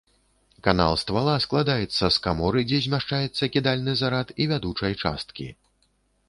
[0.67, 5.47] Канал ствала складаецца з каморы, дзе змяшчаецца кідальны зарад, і вядучай часткі.